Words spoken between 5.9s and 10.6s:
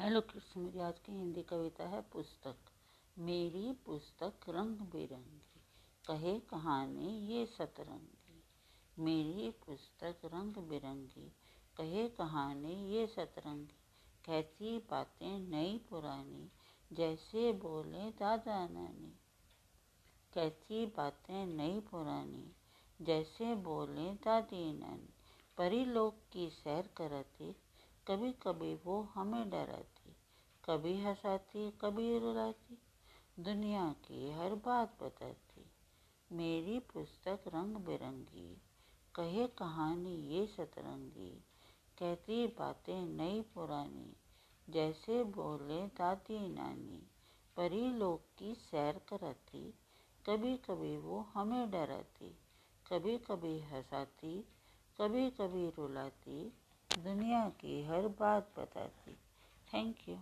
कहे कहानी ये सतरंगी। मेरी पुस्तक रंग